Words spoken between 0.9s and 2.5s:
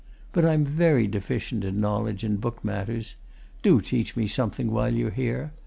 deficient in knowledge in